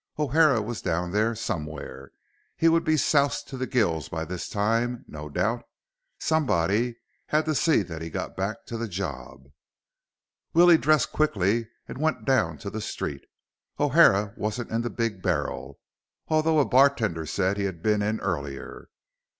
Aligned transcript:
O'Hara 0.17 0.63
was 0.63 0.81
down 0.81 1.11
there, 1.11 1.35
somewhere. 1.35 2.09
He 2.57 2.67
would 2.67 2.83
be 2.83 2.97
soused 2.97 3.47
to 3.49 3.55
the 3.55 3.67
gills 3.67 4.09
by 4.09 4.25
this 4.25 4.49
time, 4.49 5.05
no 5.07 5.29
doubt. 5.29 5.63
Somebody 6.17 6.95
had 7.27 7.45
to 7.45 7.53
see 7.53 7.83
that 7.83 8.01
he 8.01 8.09
got 8.09 8.35
back 8.35 8.65
to 8.65 8.79
the 8.79 8.87
job. 8.87 9.51
Willie 10.55 10.79
dressed 10.79 11.11
quickly 11.11 11.69
and 11.87 11.99
went 11.99 12.25
down 12.25 12.57
to 12.65 12.71
the 12.71 12.81
street. 12.81 13.25
O'Hara 13.79 14.33
wasn't 14.35 14.71
in 14.71 14.81
the 14.81 14.89
Big 14.89 15.21
Barrel, 15.21 15.79
although 16.29 16.57
a 16.57 16.65
bartender 16.65 17.27
said 17.27 17.57
he 17.57 17.65
had 17.65 17.83
been 17.83 18.01
in 18.01 18.19
earlier. 18.21 18.89